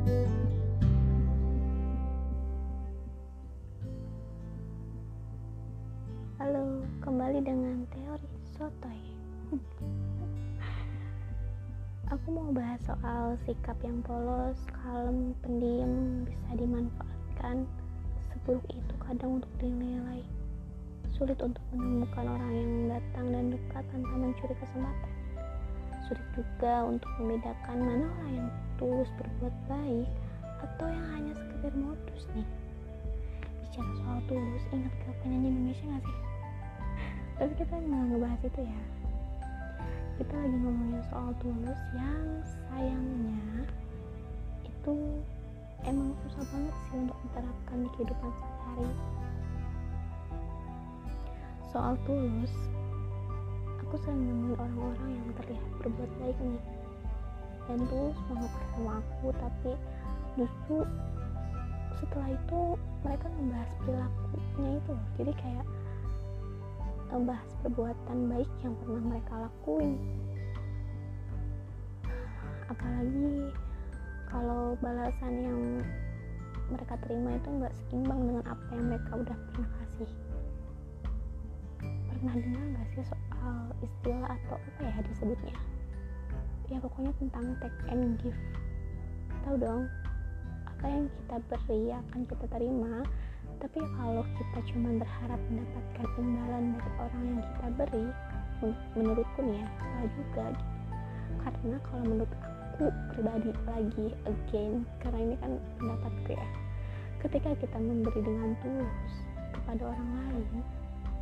[0.00, 0.16] Halo,
[7.04, 8.96] kembali dengan teori sotoy.
[12.08, 17.68] Aku mau bahas soal sikap yang polos, kalem, pendiam, bisa dimanfaatkan.
[18.32, 20.24] Seburuk itu kadang untuk dinilai.
[21.12, 25.12] Sulit untuk menemukan orang yang datang dan dekat tanpa mencuri kesempatan.
[26.10, 28.50] Sulit juga untuk membedakan mana orang yang
[28.82, 30.10] tulus berbuat baik
[30.58, 32.48] atau yang hanya sekedar modus nih.
[33.62, 36.18] Bicara soal tulus, ingat ke penyanyi Indonesia gak sih?
[37.38, 38.82] Tapi kita nggak ngebahas itu ya.
[40.18, 42.26] Kita lagi ngomongin soal tulus yang
[42.66, 43.70] sayangnya
[44.66, 44.94] itu
[45.86, 48.90] emang susah banget sih untuk diterapkan di kehidupan sehari-hari.
[51.70, 52.50] Soal tulus,
[53.90, 56.62] aku sering nemuin orang-orang yang terlihat berbuat baik nih.
[57.66, 59.72] Dan tulus banget sama aku tapi
[60.38, 60.86] justru
[61.98, 62.60] setelah itu
[63.02, 65.66] mereka membahas perilakunya itu jadi kayak
[67.10, 69.94] membahas perbuatan baik yang pernah mereka lakuin.
[72.70, 73.30] Apalagi
[74.30, 75.60] kalau balasan yang
[76.70, 80.10] mereka terima itu nggak seimbang dengan apa yang mereka udah pernah kasih
[82.20, 85.56] pernah dengar nggak sih soal istilah atau apa ya disebutnya?
[86.68, 88.36] Ya pokoknya tentang take and give.
[89.48, 89.88] Tahu dong
[90.68, 92.94] apa yang kita beri akan kita terima
[93.60, 98.06] tapi kalau kita cuma berharap mendapatkan imbalan dari orang yang kita beri
[98.96, 100.76] menurutku nih ya salah juga gitu.
[101.40, 102.84] Karena kalau menurut aku
[103.16, 106.46] pribadi lagi again karena ini kan pendapatku ya
[107.24, 109.12] ketika kita memberi dengan tulus
[109.52, 110.64] kepada orang lain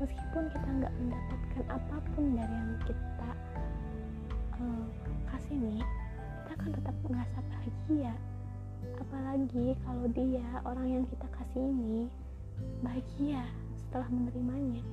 [0.00, 3.30] meskipun kita nggak mendapatkan apa pun dari yang kita
[4.60, 4.86] uh,
[5.32, 5.80] kasih nih
[6.46, 8.12] kita akan tetap merasa bahagia.
[9.02, 12.06] Apalagi kalau dia orang yang kita kasih ini
[12.84, 13.42] bahagia
[13.74, 14.84] setelah menerimanya.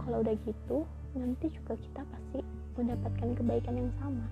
[0.00, 2.40] Kalau udah gitu nanti juga kita pasti
[2.78, 4.26] mendapatkan kebaikan yang sama.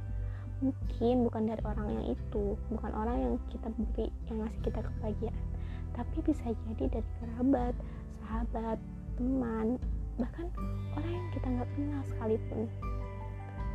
[0.59, 5.47] Mungkin bukan dari orang yang itu bukan orang yang kita beri yang ngasih kita kebahagiaan.
[5.95, 7.75] Tapi bisa jadi dari kerabat
[8.23, 8.79] sahabat
[9.19, 9.83] teman
[10.15, 10.47] bahkan
[10.95, 12.61] orang yang kita nggak kenal sekalipun.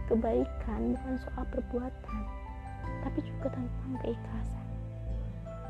[0.08, 2.22] Kebaikan bukan soal perbuatan
[3.04, 4.68] tapi juga tentang keikhlasan.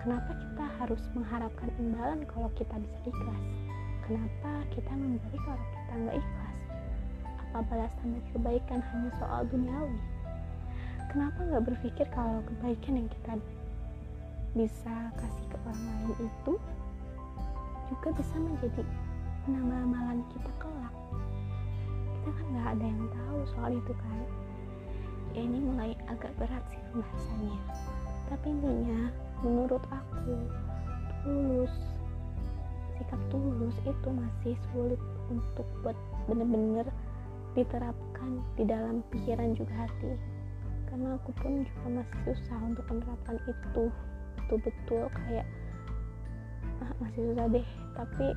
[0.06, 3.44] Kenapa kita harus mengharapkan imbalan kalau kita bisa ikhlas?
[4.06, 6.60] Kenapa kita memberi kalau kita nggak ikhlas?
[7.26, 10.02] Apa balasan dari kebaikan hanya soal duniawi?
[11.10, 13.34] Kenapa nggak berpikir kalau kebaikan yang kita
[14.54, 16.54] bisa kasih ke orang lain itu
[17.90, 18.82] juga bisa menjadi
[19.44, 20.96] penambah amalan kita kelak.
[22.16, 24.18] Kita kan nggak ada yang tahu soal itu kan.
[25.36, 27.60] Ya ini mulai agak berat sih pembahasannya.
[28.32, 29.02] Tapi intinya
[29.44, 30.36] menurut aku
[31.28, 31.74] tulus
[32.96, 35.98] sikap tulus itu masih sulit untuk buat
[36.30, 36.88] bener-bener
[37.52, 40.16] diterapkan di dalam pikiran juga hati.
[40.88, 43.92] Karena aku pun juga masih susah untuk menerapkan itu.
[44.40, 45.48] Betul-betul kayak
[46.80, 47.68] ah, masih susah deh.
[47.98, 48.28] Tapi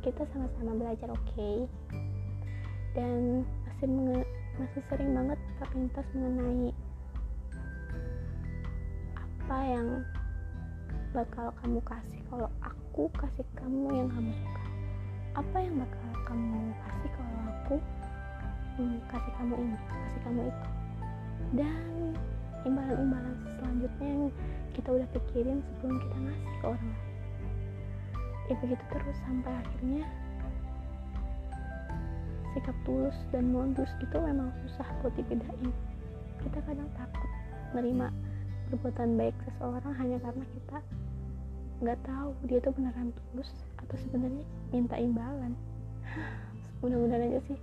[0.00, 1.22] kita sama-sama belajar oke?
[1.32, 1.68] Okay?
[2.94, 3.88] dan masih
[4.58, 6.74] masih sering banget terlintas mengenai
[9.14, 9.88] apa yang
[11.14, 12.20] bakal kamu kasih.
[12.30, 14.64] Kalau aku kasih kamu yang kamu suka
[15.38, 17.76] apa yang bakal kamu kasih kalau aku
[18.78, 20.66] hmm, kasih kamu ini kasih kamu itu?
[21.50, 21.94] Dan
[22.66, 24.24] imbalan-imbalan selanjutnya yang
[24.74, 27.09] kita udah pikirin sebelum kita ngasih ke orang lain
[28.50, 30.02] ya begitu terus sampai akhirnya
[32.50, 35.70] sikap tulus dan modus itu memang susah buat dibedain.
[36.42, 37.30] Kita kadang takut
[37.70, 38.10] menerima
[38.70, 40.78] perbuatan baik seseorang hanya karena kita
[41.80, 44.42] nggak tahu dia tuh beneran tulus atau sebenarnya
[44.74, 45.54] minta imbalan.
[46.82, 47.58] Mudah-mudahan aja sih.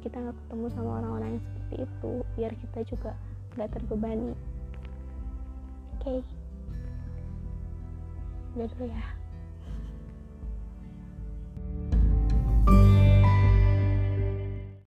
[0.00, 3.12] Kita nggak ketemu sama orang-orang yang seperti itu biar kita juga
[3.60, 4.32] nggak terbebani.
[6.00, 6.16] Oke.
[6.24, 6.37] okay.
[8.58, 9.06] Udah dulu ya